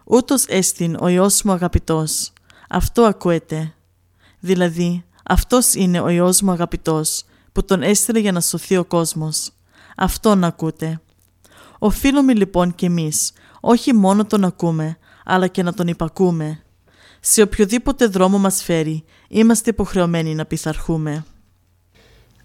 «Ούτως 0.04 0.44
έστειν 0.46 0.96
ο 1.00 1.08
Υιός 1.08 1.42
μου 1.42 1.52
αγαπητός, 1.52 2.32
αυτό 2.68 3.02
ακούεται». 3.02 3.74
Δηλαδή, 4.40 5.04
αυτός 5.24 5.74
είναι 5.74 6.00
ο 6.00 6.08
Υιός 6.08 6.42
μου 6.42 6.50
αγαπητός 6.50 7.24
που 7.52 7.64
τον 7.64 7.82
έστειλε 7.82 8.18
για 8.18 8.32
να 8.32 8.40
σωθεί 8.40 8.76
ο 8.76 8.84
κόσμος. 8.84 9.50
Αυτόν 9.96 10.44
ακούτε. 10.44 11.00
Οφείλουμε 11.78 12.34
λοιπόν 12.34 12.74
κι 12.74 12.84
εμείς 12.84 13.32
όχι 13.60 13.92
μόνο 13.92 14.24
τον 14.24 14.44
ακούμε, 14.44 14.98
αλλά 15.24 15.46
και 15.46 15.62
να 15.62 15.74
τον 15.74 15.86
υπακούμε. 15.86 16.62
Σε 17.20 17.42
οποιοδήποτε 17.42 18.06
δρόμο 18.06 18.38
μας 18.38 18.62
φέρει, 18.62 19.04
είμαστε 19.28 19.70
υποχρεωμένοι 19.70 20.34
να 20.34 20.44
πειθαρχούμε. 20.44 21.24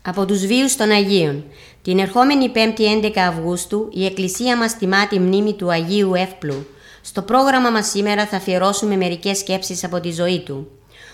Από 0.01 0.25
τους 0.25 0.45
βίους 0.45 0.75
των 0.75 0.89
Αγίων. 0.89 1.43
Την 1.81 1.99
ερχόμενη 1.99 2.51
5η 2.53 2.81
11 2.81 3.19
Αυγούστου 3.19 3.89
η 3.91 4.05
Εκκλησία 4.05 4.57
μας 4.57 4.77
τιμά 4.77 5.07
τη 5.07 5.19
μνήμη 5.19 5.53
του 5.53 5.71
Αγίου 5.71 6.13
Εύπλου. 6.13 6.65
Στο 7.09 7.21
πρόγραμμα 7.21 7.69
μας 7.69 7.87
σήμερα 7.89 8.25
θα 8.25 8.37
αφιερώσουμε 8.37 8.95
μερικές 8.95 9.37
σκέψεις 9.37 9.83
από 9.83 9.99
τη 9.99 10.11
ζωή 10.11 10.39
του. 10.39 10.67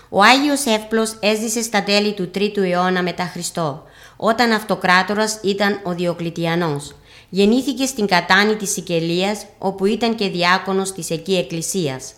Ο 0.08 0.22
Άγιος 0.22 0.64
Εύπλος 0.64 1.16
έζησε 1.20 1.62
στα 1.62 1.82
τέλη 1.82 2.12
του 2.12 2.30
3ου 2.34 2.56
αιώνα 2.56 3.02
μετά 3.02 3.24
Χριστό, 3.24 3.82
όταν 4.16 4.52
αυτοκράτορας 4.52 5.40
ήταν 5.42 5.80
ο 5.84 5.94
Διοκλητιανός. 5.94 6.94
Γεννήθηκε 7.28 7.86
στην 7.86 8.06
κατάνη 8.06 8.56
της 8.56 8.70
Σικελίας, 8.70 9.46
όπου 9.58 9.86
ήταν 9.86 10.14
και 10.14 10.28
διάκονος 10.28 10.92
της 10.92 11.10
εκεί 11.10 11.36
εκκλησίας. 11.36 12.12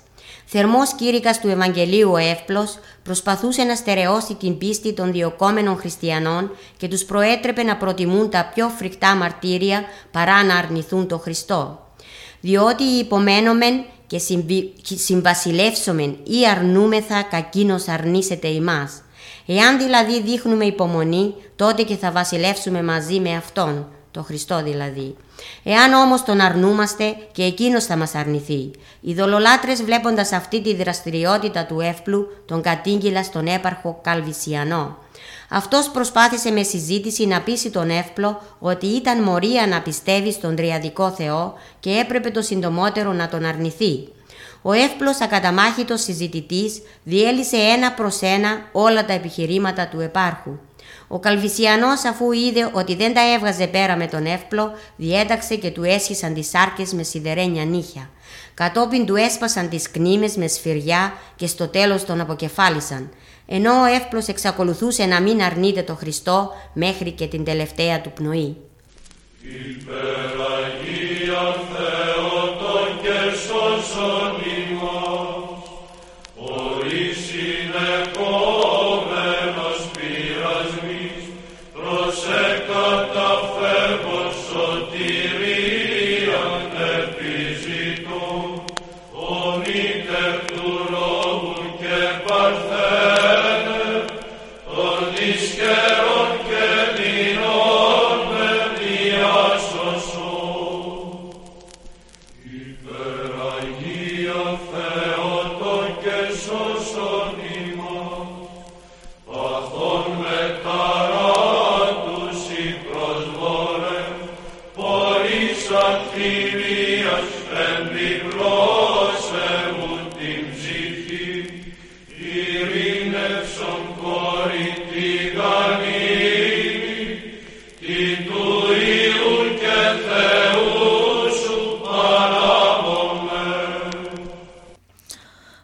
Θερμός 0.47 0.95
κήρυκας 0.95 1.41
του 1.41 1.49
Ευαγγελίου 1.49 2.11
ο 2.11 2.17
Εύπλος 2.17 2.79
προσπαθούσε 3.03 3.63
να 3.63 3.75
στερεώσει 3.75 4.35
την 4.35 4.59
πίστη 4.59 4.93
των 4.93 5.13
διοκόμενων 5.13 5.77
χριστιανών 5.77 6.51
και 6.77 6.89
τους 6.89 7.05
προέτρεπε 7.05 7.63
να 7.63 7.77
προτιμούν 7.77 8.31
τα 8.31 8.51
πιο 8.55 8.69
φρικτά 8.69 9.15
μαρτύρια 9.15 9.85
παρά 10.11 10.45
να 10.45 10.57
αρνηθούν 10.57 11.09
το 11.09 11.19
Χριστό. 11.19 11.86
Διότι 12.47 12.83
υπομένομεν 12.83 13.85
και 14.07 14.97
συμβασιλεύσομεν 14.97 16.17
ή 16.25 16.49
αρνούμεθα 16.51 17.23
κακίνος 17.23 17.89
αρνήσεται 17.89 18.49
ημάς. 18.49 19.03
Εάν 19.47 19.79
δηλαδή 19.79 20.23
δείχνουμε 20.23 20.65
υπομονή, 20.65 21.35
τότε 21.57 21.83
και 21.83 21.97
θα 21.97 22.11
βασιλεύσουμε 22.11 22.83
μαζί 22.83 23.21
με 23.21 23.37
Αυτόν, 23.37 23.89
το 24.11 24.23
Χριστό 24.23 24.63
δηλαδή. 24.63 25.17
Εάν 25.63 25.93
όμως 25.93 26.23
τον 26.23 26.41
αρνούμαστε 26.41 27.17
και 27.33 27.43
εκείνος 27.43 27.85
θα 27.85 27.97
μας 27.97 28.15
αρνηθεί. 28.15 28.71
Οι 29.01 29.15
δολολάτρες 29.15 29.83
βλέποντας 29.83 30.33
αυτή 30.33 30.63
τη 30.63 30.75
δραστηριότητα 30.75 31.67
του 31.67 31.81
εύπλου 31.81 32.27
τον 32.47 32.63
κατήγγυλα 32.63 33.23
στον 33.23 33.47
έπαρχο 33.47 34.01
Καλβισιανό. 34.03 34.97
Αυτός 35.51 35.91
προσπάθησε 35.91 36.51
με 36.51 36.63
συζήτηση 36.63 37.27
να 37.27 37.41
πείσει 37.41 37.71
τον 37.71 37.91
εύπλο 37.91 38.43
ότι 38.59 38.87
ήταν 38.87 39.23
μορία 39.23 39.67
να 39.67 39.81
πιστεύει 39.81 40.33
στον 40.33 40.57
τριαδικό 40.57 41.11
Θεό 41.11 41.55
και 41.81 41.91
έπρεπε 41.91 42.31
το 42.31 42.43
συντομότερο 42.43 43.13
να 43.13 43.29
τον 43.29 43.45
αρνηθεί. 43.45 44.09
Ο 44.63 44.73
εύπλος 44.73 45.21
ακαταμάχητος 45.21 46.03
συζητητής 46.03 46.83
διέλυσε 47.03 47.57
ένα 47.57 47.93
προς 47.93 48.21
ένα 48.21 48.69
όλα 48.73 49.05
τα 49.05 49.13
επιχειρήματα 49.13 49.89
του 49.89 50.01
επάρχου. 50.01 50.59
Ο 51.09 51.19
Καλβισιανός 51.19 52.05
αφού 52.05 52.33
είδε 52.33 52.71
ότι 52.73 52.95
δεν 52.95 53.15
τα 53.15 53.33
έβγαζε 53.35 53.67
πέρα 53.67 53.97
με 53.97 54.07
τον 54.07 54.27
εύπλο, 54.27 54.73
διέταξε 54.97 55.57
και 55.57 55.71
του 55.71 55.83
έσχισαν 55.83 56.35
τις 56.35 56.49
σάρκες 56.49 56.93
με 56.93 57.03
σιδερένια 57.03 57.65
νύχια. 57.65 58.11
Κατόπιν 58.55 59.07
του 59.07 59.17
έσπασαν 59.17 59.69
τις 59.69 59.91
κνήμες 59.91 60.37
με 60.37 60.47
σφυριά 60.47 61.13
και 61.37 61.47
στο 61.47 61.69
τέλος 61.69 62.05
τον 62.05 62.21
αποκεφάλισαν. 62.21 63.11
Ενώ 63.47 63.81
ο 63.81 63.85
εύπλος 63.85 64.27
εξακολουθούσε 64.27 65.05
να 65.05 65.21
μην 65.21 65.43
αρνείται 65.43 65.83
το 65.83 65.95
Χριστό 65.95 66.53
μέχρι 66.73 67.11
και 67.11 67.27
την 67.27 67.45
τελευταία 67.45 68.01
του 68.01 68.13
πνοή. 68.13 68.57
Υπεραγία 69.71 71.45
Θεότο 71.73 72.75
και 73.03 73.37
σώσον 73.37 74.35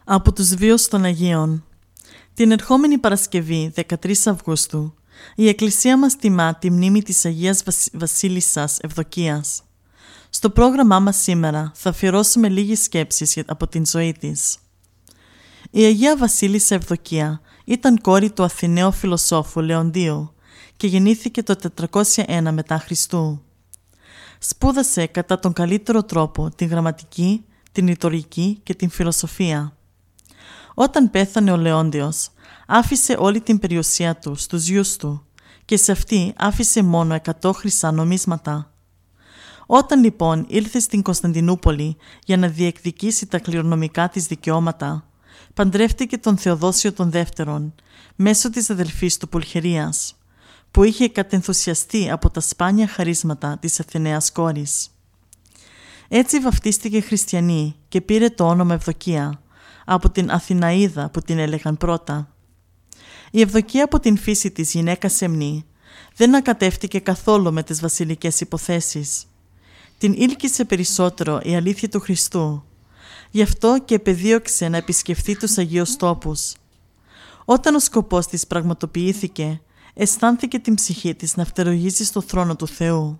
Από 0.05 0.33
τους 0.33 0.53
βίους 0.53 0.87
των 0.87 1.03
Αγίων 1.03 1.65
Την 2.33 2.51
ερχόμενη 2.51 2.97
Παρασκευή, 2.97 3.73
13 3.75 4.13
Αυγούστου, 4.25 4.93
η 5.35 5.47
Εκκλησία 5.47 5.97
μας 5.97 6.15
τιμά 6.15 6.55
τη 6.55 6.71
μνήμη 6.71 7.01
της 7.01 7.25
Αγίας 7.25 7.63
Βασίλισσας 7.93 8.77
Ευδοκίας. 8.81 9.63
Στο 10.29 10.49
πρόγραμμά 10.49 10.99
μας 10.99 11.17
σήμερα 11.17 11.71
θα 11.75 11.89
αφιερώσουμε 11.89 12.49
λίγες 12.49 12.83
σκέψεις 12.83 13.43
από 13.47 13.67
την 13.67 13.85
ζωή 13.85 14.11
της. 14.11 14.57
Η 15.71 15.83
Αγία 15.83 16.17
Βασίλισσα 16.17 16.75
Ευδοκία 16.75 17.41
ήταν 17.65 18.01
κόρη 18.01 18.31
του 18.31 18.43
Αθηναίου 18.43 18.91
φιλοσόφου 18.91 19.61
Λεοντίου 19.61 20.33
και 20.77 20.87
γεννήθηκε 20.87 21.43
το 21.43 21.55
401 21.91 22.49
μετά 22.51 22.77
Χριστού. 22.77 23.41
Σπούδασε 24.39 25.05
κατά 25.05 25.39
τον 25.39 25.53
καλύτερο 25.53 26.03
τρόπο 26.03 26.49
την 26.55 26.67
γραμματική, 26.67 27.45
την 27.71 27.87
λειτουργική 27.87 28.59
και 28.63 28.75
την 28.75 28.89
φιλοσοφία. 28.89 29.77
Όταν 30.73 31.09
πέθανε 31.11 31.51
ο 31.51 31.57
Λεόντιος, 31.57 32.29
άφησε 32.67 33.15
όλη 33.19 33.41
την 33.41 33.59
περιουσία 33.59 34.15
του 34.15 34.35
στους 34.35 34.67
γιους 34.67 34.95
του 34.95 35.25
και 35.65 35.77
σε 35.77 35.91
αυτή 35.91 36.33
άφησε 36.37 36.83
μόνο 36.83 37.19
100 37.41 37.51
χρυσά 37.53 37.91
νομίσματα. 37.91 38.73
Όταν 39.65 40.03
λοιπόν 40.03 40.45
ήλθε 40.47 40.79
στην 40.79 41.01
Κωνσταντινούπολη 41.01 41.97
για 42.25 42.37
να 42.37 42.47
διεκδικήσει 42.47 43.25
τα 43.25 43.39
κληρονομικά 43.39 44.09
της 44.09 44.25
δικαιώματα, 44.25 45.07
παντρεύτηκε 45.53 46.17
τον 46.17 46.37
Θεοδόσιο 46.37 46.93
τον 46.93 47.11
Δεύτερον 47.11 47.73
μέσω 48.15 48.49
της 48.49 48.69
αδελφής 48.69 49.17
του 49.17 49.29
Πουλχερίας, 49.29 50.15
που 50.71 50.83
είχε 50.83 51.09
κατενθουσιαστεί 51.09 52.11
από 52.11 52.29
τα 52.29 52.39
σπάνια 52.39 52.87
χαρίσματα 52.87 53.57
της 53.57 53.79
Αθηναίας 53.79 54.31
κόρης. 54.31 54.89
Έτσι 56.07 56.39
βαφτίστηκε 56.39 57.01
χριστιανή 57.01 57.75
και 57.87 58.01
πήρε 58.01 58.29
το 58.29 58.47
όνομα 58.47 58.73
Ευδοκία, 58.73 59.41
από 59.85 60.09
την 60.09 60.31
Αθηναίδα 60.31 61.09
που 61.09 61.21
την 61.21 61.39
έλεγαν 61.39 61.77
πρώτα. 61.77 62.35
Η 63.31 63.41
Ευδοκία 63.41 63.83
από 63.83 63.99
την 63.99 64.17
φύση 64.17 64.51
της 64.51 64.71
γυναίκας 64.71 65.13
σεμνή 65.13 65.65
δεν 66.15 66.35
ακατεύτηκε 66.35 66.99
καθόλου 66.99 67.53
με 67.53 67.63
τις 67.63 67.81
βασιλικές 67.81 68.41
υποθέσεις. 68.41 69.25
Την 69.97 70.13
ήλκησε 70.13 70.65
περισσότερο 70.65 71.39
η 71.43 71.55
αλήθεια 71.55 71.89
του 71.89 71.99
Χριστού. 71.99 72.63
Γι' 73.31 73.41
αυτό 73.41 73.77
και 73.85 73.95
επεδίωξε 73.95 74.67
να 74.67 74.77
επισκεφθεί 74.77 75.37
τους 75.37 75.57
Αγίους 75.57 75.95
Τόπους. 75.95 76.53
Όταν 77.45 77.75
ο 77.75 77.79
σκοπός 77.79 78.27
της 78.27 78.47
πραγματοποιήθηκε, 78.47 79.61
αισθάνθηκε 79.93 80.59
την 80.59 80.75
ψυχή 80.75 81.15
της 81.15 81.35
να 81.35 81.45
φτερογίζει 81.45 82.03
στο 82.03 82.21
θρόνο 82.21 82.55
του 82.55 82.67
Θεού. 82.67 83.19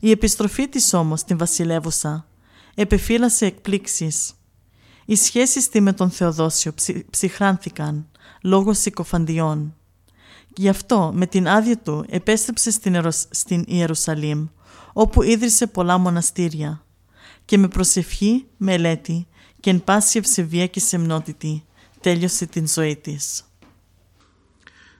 Η 0.00 0.10
επιστροφή 0.10 0.68
της 0.68 0.92
όμως 0.92 1.20
στην 1.20 1.38
βασιλεύουσα 1.38 2.26
επεφύλασε 2.74 3.46
εκπλήξεις. 3.46 4.32
Οι 5.10 5.16
σχέσεις 5.16 5.68
τη 5.68 5.80
με 5.80 5.92
τον 5.92 6.10
Θεοδόσιο 6.10 6.74
ψυχράνθηκαν 7.10 8.08
λόγω 8.42 8.74
συκοφαντιών. 8.74 9.76
Γι' 10.56 10.68
αυτό 10.68 11.12
με 11.14 11.26
την 11.26 11.48
άδεια 11.48 11.78
του 11.78 12.04
επέστρεψε 12.08 12.70
στην 13.30 13.64
Ιερουσαλήμ 13.66 14.46
όπου 14.92 15.22
ίδρυσε 15.22 15.66
πολλά 15.66 15.98
μοναστήρια 15.98 16.84
και 17.44 17.58
με 17.58 17.68
προσευχή, 17.68 18.46
μελέτη 18.56 19.26
και 19.60 19.70
εν 19.70 19.84
πάση 19.84 20.18
ευσεβία 20.18 20.66
και 20.66 20.80
σεμνότητη 20.80 21.64
τέλειωσε 22.00 22.46
την 22.46 22.68
ζωή 22.68 22.96
της. 22.96 23.44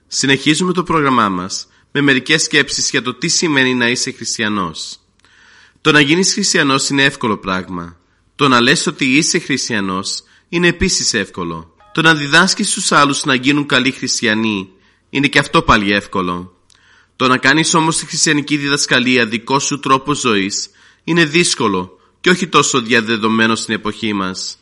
Συνεχίζουμε 0.07 0.73
το 0.73 0.83
πρόγραμμά 0.83 1.29
μας 1.29 1.68
με 1.92 2.01
μερικές 2.01 2.42
σκέψεις 2.42 2.90
για 2.90 3.03
το 3.03 3.14
τι 3.14 3.29
σημαίνει 3.29 3.75
να 3.75 3.88
είσαι 3.88 4.11
χριστιανός. 4.11 5.01
Το 5.81 5.92
να 5.92 6.01
γίνεις 6.01 6.33
χριστιανός 6.33 6.88
είναι 6.88 7.03
εύκολο 7.03 7.38
πράγμα. 7.38 7.98
Το 8.38 8.48
να 8.48 8.61
λες 8.61 8.87
ότι 8.87 9.05
είσαι 9.05 9.38
χριστιανός 9.38 10.22
είναι 10.48 10.66
επίσης 10.66 11.14
εύκολο. 11.14 11.74
Το 11.92 12.03
να 12.03 12.14
διδάσκεις 12.14 12.70
στους 12.70 12.92
άλλους 12.92 13.24
να 13.24 13.35
γίνουν 13.35 13.66
καλοί 13.66 13.90
χριστιανοί 13.90 14.68
είναι 15.11 15.27
και 15.27 15.38
αυτό 15.38 15.62
πάλι 15.62 15.92
εύκολο. 15.92 16.53
Το 17.16 17.29
να 17.29 17.37
κάνεις 17.38 17.74
όμως 17.74 17.96
τη 17.96 18.07
χριστιανική 18.07 18.57
διδασκαλία 18.57 19.27
δικός 19.27 19.64
σου 19.64 19.81
τρόπος 19.81 20.18
ζωής 20.18 20.70
είναι 21.05 21.24
δύσκολο 21.24 21.98
και 22.20 22.31
όχι 22.31 22.46
τόσο 22.46 22.81
διαδεδομένο 22.81 23.55
στην 23.55 23.74
εποχή 23.74 24.12
μας. 24.12 24.59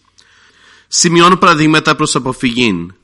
Σημειώνω 0.89 1.37
παραδείγματα 1.37 1.97
προς 1.97 2.15
αποφυγήν. 2.15 2.95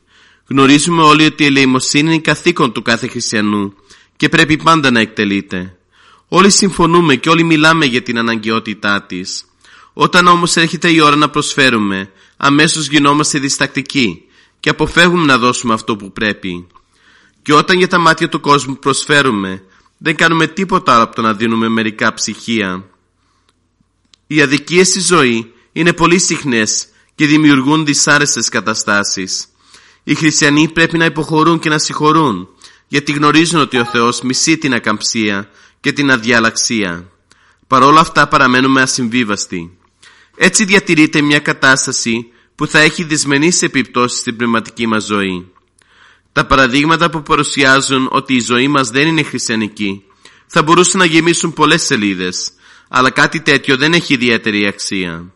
Γνωρίζουμε 0.47 1.03
όλοι 1.03 1.25
ότι 1.25 1.43
η 1.43 1.47
ελεημοσύνη 1.47 2.13
είναι 2.13 2.23
καθήκον 2.23 2.73
του 2.73 2.83
κάθε 2.83 3.07
χριστιανού 3.07 3.75
και 4.17 4.29
πρέπει 4.29 4.57
πάντα 4.57 4.91
να 4.91 5.01
εκτελείται. 5.01 5.77
Όλοι 6.29 6.51
συμφωνούμε 6.51 7.17
και 7.17 7.29
όλοι 7.29 7.45
μιλάμε 7.45 7.85
για 7.85 8.03
την 8.03 8.19
αναγκαιότητά 8.19 9.03
της. 9.03 9.47
Όταν 9.93 10.27
όμως 10.27 10.57
έρχεται 10.57 10.91
η 10.91 11.01
ώρα 11.01 11.17
να 11.17 11.29
προσφέρουμε, 11.29 12.11
αμέσως 12.37 12.87
γινόμαστε 12.87 13.39
διστακτικοί 13.39 14.25
και 14.61 14.71
αποφεύγουμε 14.71 15.25
να 15.25 15.39
δώσουμε 15.39 15.75
αυτό 15.75 15.97
που 15.97 16.13
πρέπει. 16.13 16.67
Και 17.43 17.53
όταν 17.53 17.79
για 17.79 17.89
τα 17.89 17.99
μάτια 17.99 18.29
του 18.29 18.41
κόσμου 18.41 18.79
προσφέρουμε, 18.79 19.63
δεν 19.99 20.17
κάνουμε 20.17 20.47
τίποτα 20.47 20.95
άλλο 20.95 21.03
από 21.03 21.15
το 21.15 21.23
να 21.23 21.35
δίνουμε 21.35 21.69
μερικά 21.69 22.15
ψυχία. 22.15 22.85
Οι 24.27 24.43
αδικίες 24.43 24.89
στη 24.89 25.01
ζωή 25.01 25.53
είναι 25.73 25.93
πολύ 25.93 26.19
συχνές 26.19 26.87
και 27.15 27.27
δημιουργούν 27.27 27.85
δυσάρεστες 27.85 28.49
καταστάσεις. 28.49 29.47
Οι 30.05 30.15
χριστιανοί 30.15 30.69
πρέπει 30.69 30.99
να 30.99 31.05
υποχωρούν 31.05 31.59
και 31.59 31.69
να 31.69 31.79
συγχωρούν, 31.79 32.49
γιατί 32.89 33.13
γνωρίζουν 33.13 33.61
ότι 33.61 33.79
ο 33.79 33.85
Θεός 33.85 34.21
μισεί 34.21 34.59
την 34.59 34.75
ακαμψία 34.75 35.49
και 35.81 35.93
την 35.93 36.11
αδιαλαξία. 36.11 37.11
Παρόλα 37.67 38.01
αυτά 38.01 38.29
παραμένουμε 38.29 38.83
ασυμβίβαστοι. 38.83 39.77
Έτσι 40.37 40.65
διατηρείται 40.65 41.23
μια 41.23 41.39
κατάσταση 41.39 42.27
που 42.55 42.67
θα 42.67 42.79
έχει 42.79 43.05
δυσμενείς 43.05 43.63
επιπτώσεις 43.63 44.21
στην 44.21 44.37
πνευματική 44.37 44.87
μας 44.87 45.05
ζωή. 45.05 45.53
Τα 46.33 46.47
παραδείγματα 46.47 47.11
που 47.11 47.23
παρουσιάζουν 47.23 48.09
ότι 48.11 48.35
η 48.35 48.41
ζωή 48.41 48.69
μας 48.69 48.91
δεν 48.91 49.07
είναι 49.07 49.23
χριστιανική 49.23 50.05
θα 50.55 50.63
μπορούσαν 50.63 50.99
να 50.99 51.05
γεμίσουν 51.05 51.53
πολλές 51.53 51.83
σελίδες, 51.83 52.53
αλλά 52.89 53.11
κάτι 53.11 53.41
τέτοιο 53.41 53.77
δεν 53.77 53.93
έχει 53.93 54.15
ιδιαίτερη 54.15 54.67
αξία. 54.67 55.33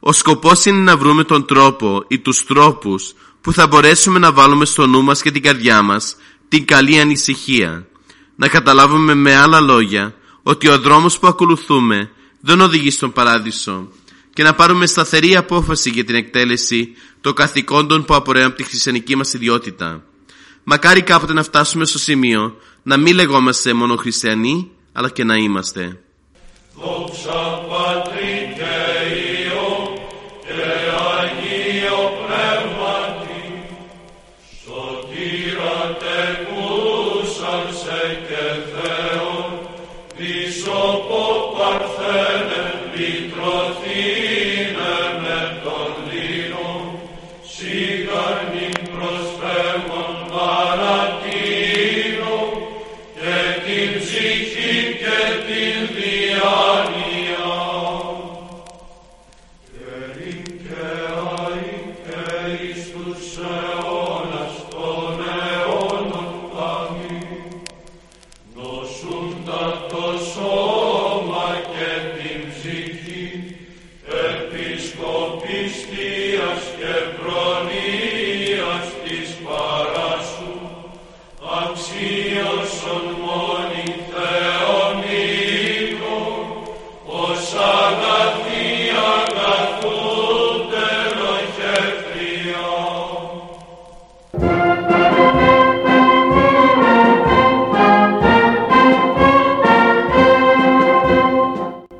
Ο 0.00 0.12
σκοπός 0.12 0.64
είναι 0.64 0.78
να 0.78 0.96
βρούμε 0.96 1.24
τον 1.24 1.46
τρόπο 1.46 2.04
ή 2.08 2.18
τους 2.18 2.44
τρόπους 2.44 3.14
που 3.40 3.52
θα 3.52 3.66
μπορέσουμε 3.66 4.18
να 4.18 4.32
βάλουμε 4.32 4.64
στο 4.64 4.86
νου 4.86 5.02
μας 5.02 5.22
και 5.22 5.30
την 5.30 5.42
καρδιά 5.42 5.82
μας 5.82 6.16
την 6.48 6.64
καλή 6.64 7.00
ανησυχία. 7.00 7.86
Να 8.36 8.48
καταλάβουμε 8.48 9.14
με 9.14 9.36
άλλα 9.36 9.60
λόγια 9.60 10.14
ότι 10.42 10.68
ο 10.68 10.78
δρόμος 10.78 11.18
που 11.18 11.26
ακολουθούμε 11.26 12.10
δεν 12.40 12.60
οδηγεί 12.60 12.90
στον 12.90 13.12
παράδεισο 13.12 13.88
και 14.34 14.42
να 14.42 14.54
πάρουμε 14.54 14.86
σταθερή 14.86 15.36
απόφαση 15.36 15.90
για 15.90 16.04
την 16.04 16.14
εκτέλεση 16.14 16.94
των 17.20 17.34
καθηκόντων 17.34 18.04
που 18.04 18.14
απορρέουν 18.14 18.46
από 18.46 18.56
τη 18.56 18.62
χριστιανική 18.62 19.16
μας 19.16 19.32
ιδιότητα. 19.32 20.02
Μακάρι 20.64 21.02
κάποτε 21.02 21.32
να 21.32 21.42
φτάσουμε 21.42 21.84
στο 21.84 21.98
σημείο 21.98 22.56
να 22.82 22.96
μην 22.96 23.14
λεγόμαστε 23.14 23.72
μόνο 23.72 23.96
χριστιανοί, 23.96 24.70
αλλά 24.92 25.10
και 25.10 25.24
να 25.24 25.36
είμαστε. 25.36 26.00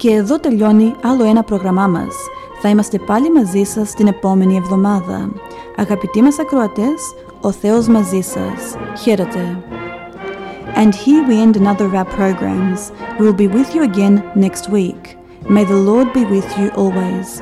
Και 0.03 0.11
εδώ 0.11 0.41
τελειώνει 0.41 0.95
άλλο 1.03 1.25
ένα 1.25 1.43
πρόγραμμά 1.43 1.87
μας. 1.87 2.15
Θα 2.61 2.69
είμαστε 2.69 2.99
πάλι 2.99 3.33
μαζί 3.33 3.63
σας 3.63 3.93
την 3.93 4.07
επόμενη 4.07 4.57
εβδομάδα. 4.57 5.33
Αγαπητοί 5.77 6.23
μας 6.23 6.39
ακροατές, 6.39 7.15
ο 7.41 7.51
Θεός 7.51 7.87
μαζί 7.89 8.21
σας. 8.21 8.77
Χαίρετε. 9.03 9.72
And 10.83 10.97
here 10.97 11.23
we 11.25 11.41
end 11.41 11.57
another 11.57 11.85
of 11.85 11.95
our 11.95 12.05
programs. 12.05 12.91
We 13.17 13.27
will 13.27 13.33
be 13.33 13.47
with 13.47 13.73
you 13.73 13.85
again 13.85 14.29
next 14.35 14.69
week. 14.69 15.17
May 15.49 15.63
the 15.63 15.77
Lord 15.77 16.13
be 16.13 16.25
with 16.25 16.59
you 16.59 16.71
always. 16.71 17.41